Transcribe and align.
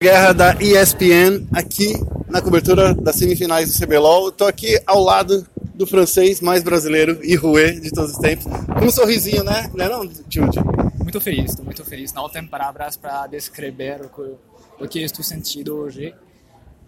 Guerra 0.00 0.32
da 0.32 0.54
ESPN 0.60 1.48
aqui 1.52 1.92
na 2.28 2.40
cobertura 2.40 2.94
das 2.94 3.16
semifinais 3.16 3.76
do 3.76 3.84
CBLOL. 3.84 4.28
Estou 4.28 4.46
aqui 4.46 4.80
ao 4.86 5.02
lado 5.02 5.44
do 5.74 5.88
francês 5.88 6.40
mais 6.40 6.62
brasileiro 6.62 7.18
e 7.20 7.34
Rouet 7.34 7.80
de 7.80 7.90
todos 7.90 8.12
os 8.12 8.18
tempos. 8.18 8.44
Com 8.44 8.84
um 8.84 8.90
sorrisinho, 8.92 9.42
né? 9.42 9.68
Não 9.74 9.84
é 9.84 9.88
não, 9.88 10.08
Jude? 10.30 10.60
Muito 11.02 11.20
feliz, 11.20 11.50
estou 11.50 11.64
muito 11.64 11.84
feliz. 11.84 12.12
Não 12.12 12.28
tenho 12.28 12.46
palavras 12.46 12.96
para 12.96 13.26
descrever 13.26 14.02
o 14.02 14.08
que, 14.08 14.84
o 14.84 14.88
que 14.88 15.00
estou 15.00 15.24
sentindo 15.24 15.76
hoje. 15.76 16.14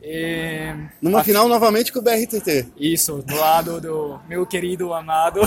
E... 0.01 0.73
Numa 1.03 1.23
a... 1.23 1.25
final 1.25 1.49
novamente 1.49 1.93
com 1.93 1.99
o 1.99 2.03
BRTT. 2.03 2.69
Isso, 2.77 3.25
do 3.27 3.35
lado 3.35 3.81
do 3.81 4.21
meu 4.29 4.47
querido 4.47 4.95
amado. 4.95 5.41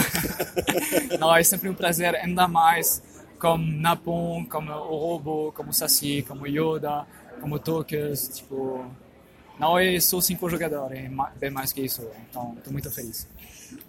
não, 1.18 1.34
é 1.34 1.41
sempre 1.43 1.70
um 1.70 1.73
prazer, 1.73 2.14
ainda 2.14 2.45
mais 2.45 3.02
como 3.39 3.64
Napon, 3.64 4.45
como 4.50 4.70
o 4.70 4.98
Robo, 4.98 5.54
como 5.55 5.70
o 5.70 5.73
Saci, 5.73 6.25
como 6.27 6.43
o 6.43 6.48
Yoda 6.48 7.05
como 7.44 7.60
Tokers, 7.60 8.30
tipo, 8.30 8.86
não 9.59 9.77
é 9.77 9.99
só 9.99 10.22
cinco 10.22 10.49
jogadores, 10.49 10.98
é 10.98 11.09
bem 11.38 11.52
mais 11.52 11.73
que 11.73 11.81
isso, 11.81 12.02
então 12.30 12.55
estou 12.58 12.72
muito 12.72 12.90
feliz. 12.90 13.27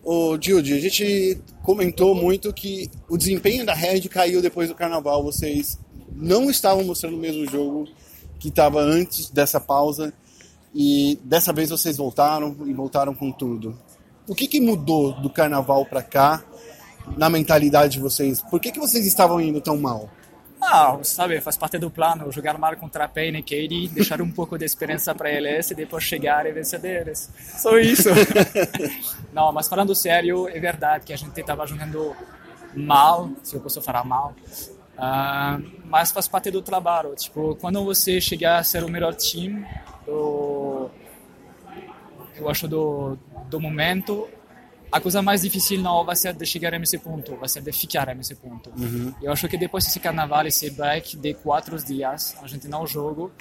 O 0.02 0.36
Jude, 0.40 0.74
a 0.74 0.80
gente 0.80 1.38
comentou 1.62 2.16
muito 2.16 2.52
que 2.52 2.90
o 3.08 3.16
desempenho 3.16 3.64
da 3.64 3.72
Red 3.72 4.00
caiu 4.08 4.42
depois 4.42 4.68
do 4.68 4.74
Carnaval, 4.74 5.22
vocês 5.22 5.78
não 6.12 6.50
estavam 6.50 6.82
mostrando 6.82 7.16
o 7.16 7.20
mesmo 7.20 7.48
jogo 7.48 7.86
que 8.40 8.48
estava 8.48 8.80
antes 8.80 9.30
dessa 9.30 9.60
pausa 9.60 10.12
e 10.74 11.16
dessa 11.22 11.52
vez 11.52 11.70
vocês 11.70 11.96
voltaram 11.96 12.56
e 12.66 12.72
voltaram 12.72 13.14
com 13.14 13.30
tudo. 13.30 13.78
O 14.26 14.34
que, 14.34 14.48
que 14.48 14.60
mudou 14.60 15.12
do 15.20 15.30
Carnaval 15.30 15.86
para 15.86 16.02
cá 16.02 16.42
na 17.16 17.30
mentalidade 17.30 17.92
de 17.92 18.00
vocês? 18.00 18.42
Por 18.42 18.58
que, 18.58 18.72
que 18.72 18.80
vocês 18.80 19.06
estavam 19.06 19.40
indo 19.40 19.60
tão 19.60 19.78
mal? 19.78 20.10
Ah, 20.66 20.98
sabe, 21.02 21.40
faz 21.42 21.58
parte 21.58 21.76
do 21.78 21.90
plano, 21.90 22.32
jogar 22.32 22.56
mal 22.56 22.74
contra 22.76 23.04
a 23.04 23.08
Payne 23.08 23.40
e 23.40 23.42
Katie, 23.42 23.88
deixar 23.88 24.22
um 24.22 24.30
pouco 24.30 24.56
de 24.56 24.64
esperança 24.64 25.14
para 25.14 25.30
eles 25.30 25.70
e 25.70 25.74
depois 25.74 26.02
chegar 26.02 26.46
e 26.46 26.52
vencer 26.52 26.80
deles. 26.80 27.30
Só 27.58 27.78
isso. 27.78 28.08
Não, 29.30 29.52
mas 29.52 29.68
falando 29.68 29.94
sério, 29.94 30.48
é 30.48 30.58
verdade 30.58 31.04
que 31.04 31.12
a 31.12 31.16
gente 31.16 31.38
estava 31.38 31.66
jogando 31.66 32.16
mal, 32.74 33.30
se 33.42 33.54
eu 33.54 33.60
posso 33.60 33.82
falar 33.82 34.04
mal, 34.04 34.34
uh, 34.96 35.62
mas 35.84 36.10
faz 36.10 36.26
parte 36.26 36.50
do 36.50 36.62
trabalho. 36.62 37.14
Tipo, 37.14 37.54
quando 37.56 37.84
você 37.84 38.18
chegar 38.18 38.58
a 38.58 38.64
ser 38.64 38.82
o 38.84 38.88
melhor 38.88 39.14
time, 39.14 39.66
do, 40.06 40.88
eu 42.36 42.48
acho 42.48 42.66
do, 42.66 43.18
do 43.50 43.60
momento, 43.60 44.26
a 44.94 45.00
coisa 45.00 45.20
mais 45.20 45.42
difícil 45.42 45.80
não 45.82 46.04
vai 46.04 46.14
ser 46.14 46.32
de 46.34 46.46
chegar 46.46 46.70
nesse 46.78 46.98
ponto, 46.98 47.34
vai 47.34 47.48
ser 47.48 47.60
de 47.60 47.72
ficar 47.72 48.14
nesse 48.14 48.36
ponto. 48.36 48.70
Uhum. 48.78 49.12
Eu 49.20 49.32
acho 49.32 49.48
que 49.48 49.58
depois 49.58 49.84
desse 49.84 49.98
carnaval, 49.98 50.46
esse 50.46 50.70
break 50.70 51.16
de 51.16 51.34
quatro 51.34 51.76
dias, 51.84 52.36
a 52.40 52.46
gente 52.46 52.68
não 52.68 52.86
jogou, 52.86 53.32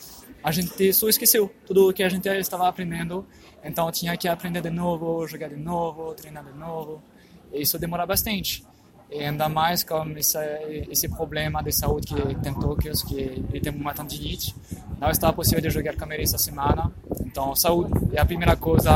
a 0.44 0.52
gente 0.52 0.92
só 0.92 1.08
esqueceu 1.08 1.54
tudo 1.64 1.90
o 1.90 1.94
que 1.94 2.02
a 2.02 2.10
gente 2.10 2.28
estava 2.28 2.68
aprendendo, 2.68 3.24
então 3.64 3.92
tinha 3.92 4.18
que 4.18 4.28
aprender 4.28 4.62
de 4.62 4.72
novo, 4.72 5.28
jogar 5.28 5.50
de 5.50 5.56
novo, 5.56 6.16
treinar 6.16 6.44
de 6.44 6.58
novo, 6.58 7.04
e 7.54 7.62
isso 7.62 7.78
demora 7.78 8.04
bastante. 8.08 8.66
E 9.12 9.20
ainda 9.20 9.48
mais 9.48 9.84
com 9.84 10.10
esse, 10.18 10.40
esse 10.90 11.08
problema 11.08 11.62
de 11.62 11.72
saúde 11.72 12.16
que 12.16 12.36
tem 12.42 12.52
Tóquio, 12.56 12.92
que 13.06 13.16
ele 13.16 13.62
tem 13.62 13.72
uma 13.72 13.94
tendinite, 13.94 14.56
não 15.00 15.12
estava 15.12 15.34
possível 15.34 15.62
de 15.62 15.70
jogar 15.70 15.96
com 15.96 16.12
ele 16.12 16.24
essa 16.24 16.40
semana, 16.40 16.92
então 17.20 17.56
saúde 17.56 17.92
é 18.12 18.20
a 18.20 18.26
primeira 18.26 18.56
coisa, 18.56 18.92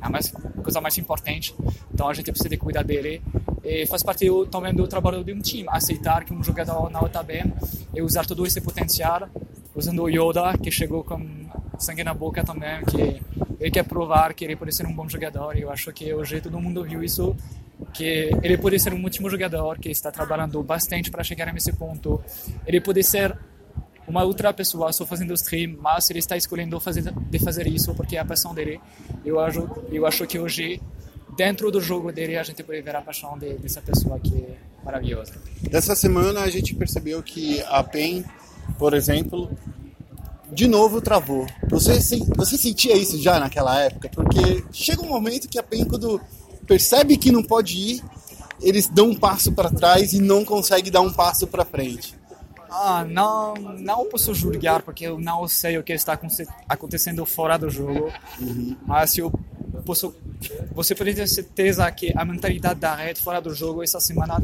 a 0.00 0.08
mais 0.08 0.32
coisa 0.62 0.80
mais 0.80 0.96
importante. 0.98 1.54
Então 1.92 2.08
a 2.08 2.14
gente 2.14 2.30
precisa 2.30 2.48
de 2.48 2.56
cuidar 2.56 2.82
dele. 2.82 3.22
E 3.64 3.86
faz 3.86 4.02
parte 4.02 4.26
também 4.50 4.72
do 4.72 4.86
trabalho 4.86 5.22
de 5.22 5.32
um 5.32 5.40
time, 5.40 5.68
aceitar 5.68 6.24
que 6.24 6.32
um 6.32 6.42
jogador 6.42 6.90
não 6.90 7.06
está 7.06 7.22
bem 7.22 7.52
e 7.94 8.00
usar 8.00 8.24
todo 8.24 8.46
esse 8.46 8.60
potencial, 8.60 9.28
usando 9.74 10.02
o 10.02 10.08
Yoda, 10.08 10.56
que 10.56 10.70
chegou 10.70 11.04
com 11.04 11.20
sangue 11.78 12.02
na 12.02 12.14
boca 12.14 12.42
também, 12.42 12.82
que 12.84 13.22
ele 13.60 13.70
quer 13.70 13.84
provar 13.84 14.32
que 14.34 14.44
ele 14.44 14.56
pode 14.56 14.74
ser 14.74 14.86
um 14.86 14.92
bom 14.92 15.08
jogador. 15.08 15.56
E 15.56 15.62
eu 15.62 15.70
acho 15.70 15.92
que 15.92 16.12
hoje 16.14 16.40
todo 16.40 16.58
mundo 16.60 16.82
viu 16.84 17.02
isso, 17.02 17.36
que 17.92 18.30
ele 18.42 18.56
pode 18.56 18.78
ser 18.78 18.92
um 18.94 19.02
último 19.02 19.28
jogador 19.28 19.78
que 19.78 19.90
está 19.90 20.10
trabalhando 20.10 20.62
bastante 20.62 21.10
para 21.10 21.22
chegar 21.22 21.52
nesse 21.52 21.72
ponto. 21.72 22.22
Ele 22.66 22.80
pode 22.80 23.02
ser 23.02 23.36
uma 24.08 24.24
outra 24.24 24.52
pessoa 24.52 24.90
só 24.92 25.04
fazendo 25.04 25.34
stream, 25.34 25.76
mas 25.80 26.08
ele 26.08 26.18
está 26.18 26.36
escolhendo 26.36 26.80
fazer, 26.80 27.12
de 27.12 27.38
fazer 27.38 27.66
isso 27.66 27.94
porque 27.94 28.16
é 28.16 28.20
a 28.20 28.24
paixão 28.24 28.54
dele. 28.54 28.80
Eu 29.24 29.38
acho, 29.38 29.68
eu 29.92 30.06
acho 30.06 30.26
que 30.26 30.38
hoje, 30.38 30.80
dentro 31.36 31.70
do 31.70 31.80
jogo 31.80 32.10
dele, 32.10 32.36
a 32.38 32.42
gente 32.42 32.62
pode 32.62 32.80
ver 32.80 32.96
a 32.96 33.02
paixão 33.02 33.38
de, 33.38 33.54
dessa 33.54 33.82
pessoa 33.82 34.18
que 34.18 34.34
é 34.34 34.56
maravilhosa. 34.82 35.34
Dessa 35.62 35.94
semana 35.94 36.40
a 36.40 36.48
gente 36.48 36.74
percebeu 36.74 37.22
que 37.22 37.62
a 37.68 37.84
PEN, 37.84 38.24
por 38.78 38.94
exemplo, 38.94 39.50
de 40.50 40.66
novo 40.66 41.02
travou. 41.02 41.46
Você, 41.68 41.98
você 42.34 42.56
sentia 42.56 42.96
isso 42.96 43.20
já 43.20 43.38
naquela 43.38 43.78
época? 43.78 44.08
Porque 44.08 44.64
chega 44.72 45.02
um 45.02 45.08
momento 45.08 45.48
que 45.48 45.58
a 45.58 45.62
PEN, 45.62 45.84
quando 45.84 46.18
percebe 46.66 47.18
que 47.18 47.30
não 47.30 47.42
pode 47.42 47.76
ir, 47.76 48.04
eles 48.60 48.88
dão 48.88 49.10
um 49.10 49.14
passo 49.14 49.52
para 49.52 49.70
trás 49.70 50.14
e 50.14 50.18
não 50.18 50.44
consegue 50.44 50.90
dar 50.90 51.02
um 51.02 51.12
passo 51.12 51.46
para 51.46 51.64
frente. 51.64 52.17
Ah, 52.70 53.04
não, 53.08 53.54
não 53.54 54.08
posso 54.08 54.34
julgar 54.34 54.82
porque 54.82 55.04
eu 55.04 55.18
não 55.18 55.48
sei 55.48 55.78
o 55.78 55.82
que 55.82 55.92
está 55.92 56.18
acontecendo 56.68 57.24
fora 57.24 57.56
do 57.56 57.70
jogo. 57.70 58.12
Uhum. 58.40 58.76
Mas 58.86 59.16
eu 59.16 59.32
posso, 59.84 60.14
você 60.72 60.94
pode 60.94 61.14
ter 61.14 61.26
certeza 61.26 61.90
que 61.90 62.12
a 62.16 62.24
mentalidade 62.24 62.80
da 62.80 62.94
Red 62.94 63.16
fora 63.16 63.40
do 63.40 63.54
jogo 63.54 63.82
essa 63.82 64.00
semana 64.00 64.42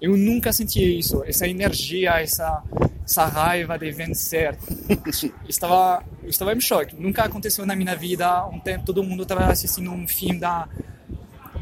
eu 0.00 0.16
nunca 0.16 0.52
senti 0.52 0.98
isso, 0.98 1.22
essa 1.24 1.46
energia, 1.46 2.20
essa 2.20 2.62
essa 3.04 3.26
raiva 3.26 3.78
de 3.78 3.90
vencer. 3.90 4.56
estava 5.48 6.04
eu 6.22 6.28
estava 6.28 6.52
em 6.52 6.60
choque. 6.60 6.96
Nunca 6.96 7.24
aconteceu 7.24 7.66
na 7.66 7.74
minha 7.74 7.94
vida. 7.96 8.46
Um 8.46 8.60
tempo 8.60 8.84
todo 8.84 9.02
mundo 9.02 9.22
estava 9.22 9.44
assistindo 9.46 9.90
um 9.90 10.06
filme 10.06 10.38
da 10.38 10.68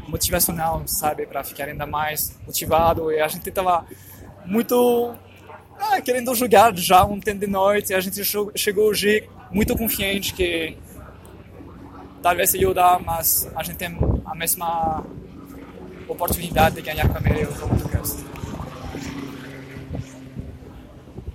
motivacional, 0.07 0.83
sabe, 0.85 1.25
para 1.25 1.43
ficar 1.43 1.67
ainda 1.67 1.85
mais 1.85 2.37
motivado. 2.45 3.11
E 3.11 3.19
a 3.19 3.27
gente 3.27 3.47
estava 3.47 3.85
muito 4.45 5.13
ah, 5.81 5.99
querendo 5.99 6.33
jogar 6.35 6.75
já 6.77 7.03
um 7.03 7.19
tempo 7.19 7.39
de 7.39 7.47
noite. 7.47 7.93
A 7.93 7.99
gente 7.99 8.21
chegou 8.55 8.89
hoje 8.89 9.27
muito 9.51 9.75
confiante 9.75 10.33
que 10.33 10.77
talvez 12.21 12.53
eu 12.53 12.73
dar, 12.73 12.99
mas 13.01 13.49
a 13.55 13.63
gente 13.63 13.77
tem 13.77 13.97
a 14.25 14.35
mesma 14.35 15.03
oportunidade 16.07 16.75
de 16.75 16.81
ganhar 16.81 17.09
com 17.09 17.17
a 17.17 17.21
Meire 17.21 17.45
o 17.45 18.21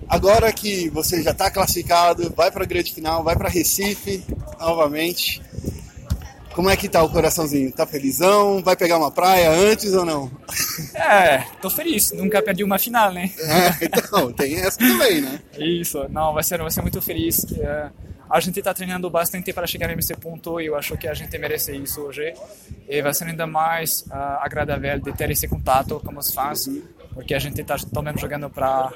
Agora 0.08 0.52
que 0.52 0.88
você 0.90 1.20
já 1.22 1.32
está 1.32 1.50
classificado, 1.50 2.32
vai 2.36 2.50
para 2.50 2.62
a 2.62 2.66
grande 2.66 2.94
final, 2.94 3.24
vai 3.24 3.34
para 3.36 3.48
Recife 3.48 4.24
novamente. 4.60 5.42
Como 6.54 6.70
é 6.70 6.76
que 6.76 6.88
tá 6.88 7.02
o 7.02 7.10
coraçãozinho? 7.10 7.72
Tá 7.72 7.84
felizão? 7.86 8.62
Vai 8.62 8.76
pegar 8.76 8.96
uma 8.96 9.10
praia 9.10 9.50
antes 9.50 9.92
ou 9.92 10.04
não? 10.04 10.30
É, 10.96 11.38
tô 11.60 11.68
feliz. 11.68 12.10
Nunca 12.12 12.42
perdi 12.42 12.64
uma 12.64 12.78
final, 12.78 13.12
né? 13.12 13.30
É, 13.38 13.84
então, 13.84 14.32
tem 14.32 14.56
essa 14.56 14.78
também, 14.78 15.20
né? 15.20 15.40
Isso, 15.58 16.06
não, 16.08 16.32
vai 16.32 16.42
ser, 16.42 16.58
vai 16.58 16.70
ser 16.70 16.80
muito 16.80 17.00
feliz. 17.02 17.44
É, 17.58 17.90
a 18.28 18.40
gente 18.40 18.58
está 18.58 18.72
treinando 18.72 19.08
bastante 19.10 19.52
para 19.52 19.66
chegar 19.66 19.94
nesse 19.94 20.14
ponto 20.16 20.60
e 20.60 20.66
eu 20.66 20.74
acho 20.74 20.96
que 20.96 21.06
a 21.06 21.14
gente 21.14 21.36
merece 21.38 21.76
isso 21.76 22.00
hoje. 22.00 22.32
E 22.88 23.02
vai 23.02 23.12
ser 23.12 23.24
ainda 23.24 23.46
mais 23.46 24.00
uh, 24.08 24.40
agradável 24.40 24.98
de 24.98 25.12
ter 25.12 25.30
esse 25.30 25.46
contato 25.46 26.00
com 26.00 26.16
os 26.16 26.32
fãs, 26.32 26.66
porque 27.12 27.34
a 27.34 27.38
gente 27.38 27.60
está 27.60 27.76
também 27.92 28.16
jogando 28.16 28.48
para 28.48 28.90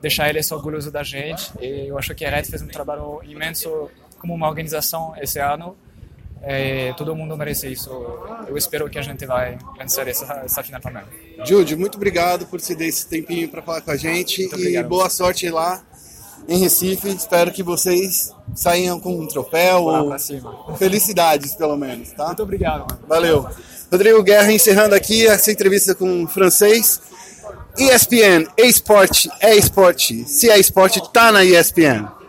deixar 0.00 0.28
eles 0.30 0.50
orgulhosos 0.52 0.92
da 0.92 1.02
gente. 1.02 1.52
E 1.60 1.88
eu 1.88 1.98
acho 1.98 2.14
que 2.14 2.24
a 2.24 2.30
Red 2.30 2.44
fez 2.44 2.62
um 2.62 2.68
trabalho 2.68 3.20
imenso 3.24 3.90
como 4.18 4.34
uma 4.34 4.48
organização 4.48 5.14
esse 5.20 5.38
ano 5.38 5.76
é, 6.42 6.92
todo 6.94 7.14
mundo 7.14 7.36
merece 7.36 7.70
isso. 7.70 7.90
Eu 8.48 8.56
espero 8.56 8.88
que 8.88 8.98
a 8.98 9.02
gente 9.02 9.26
vai 9.26 9.58
vencer 9.78 10.08
essa, 10.08 10.42
essa 10.44 10.62
final 10.62 10.80
também. 10.80 11.02
Jude, 11.44 11.76
muito 11.76 11.96
obrigado 11.96 12.46
por 12.46 12.60
se 12.60 12.74
dar 12.74 12.86
esse 12.86 13.06
tempinho 13.06 13.48
para 13.48 13.62
falar 13.62 13.80
com 13.82 13.90
a 13.90 13.96
gente 13.96 14.48
e 14.54 14.82
boa 14.82 15.10
sorte 15.10 15.48
lá 15.50 15.82
em 16.48 16.58
Recife. 16.58 17.08
Espero 17.08 17.52
que 17.52 17.62
vocês 17.62 18.34
saiam 18.54 18.98
com 18.98 19.18
um 19.20 19.26
troféu 19.26 19.84
ou 19.84 20.18
felicidades, 20.76 21.54
pelo 21.54 21.76
menos. 21.76 22.10
Tá? 22.12 22.26
Muito 22.28 22.42
obrigado. 22.42 22.80
Mano. 22.90 23.00
Valeu. 23.06 23.48
Rodrigo 23.90 24.22
Guerra 24.22 24.52
encerrando 24.52 24.94
aqui 24.94 25.26
essa 25.26 25.50
entrevista 25.50 25.94
com 25.94 26.24
o 26.24 26.28
francês. 26.28 27.00
ESPN, 27.78 28.46
esporte 28.56 29.30
é 29.40 29.54
esporte. 29.54 30.24
Se 30.24 30.50
é 30.50 30.58
esporte, 30.58 31.00
tá 31.12 31.30
na 31.30 31.44
ESPN. 31.44 32.19